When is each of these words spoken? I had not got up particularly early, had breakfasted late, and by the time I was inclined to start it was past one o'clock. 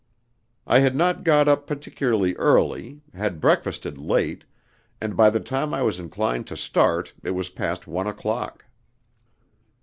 I 0.65 0.79
had 0.79 0.95
not 0.95 1.23
got 1.23 1.47
up 1.47 1.67
particularly 1.67 2.33
early, 2.37 3.03
had 3.13 3.39
breakfasted 3.39 3.99
late, 3.99 4.45
and 4.99 5.15
by 5.15 5.29
the 5.29 5.39
time 5.39 5.75
I 5.75 5.83
was 5.83 5.99
inclined 5.99 6.47
to 6.47 6.57
start 6.57 7.13
it 7.21 7.29
was 7.37 7.49
past 7.51 7.85
one 7.85 8.07
o'clock. 8.07 8.65